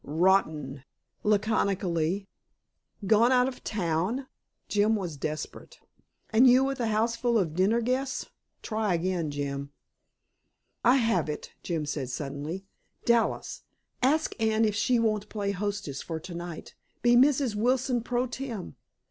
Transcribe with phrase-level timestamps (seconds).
[0.03, 0.83] "Rotten!"
[1.21, 2.27] laconically.
[3.05, 4.25] "Gone out of town?"
[4.67, 5.77] Jim was desperate.
[6.31, 8.25] "And you with a houseful of dinner guests!
[8.63, 9.71] Try again, Jim."
[10.83, 12.65] "I have it," Jim said suddenly.
[13.05, 13.61] "Dallas,
[14.01, 16.73] ask Anne if she won't play hostess for tonight.
[17.03, 17.53] Be Mrs.
[17.53, 18.77] Wilson pro tem.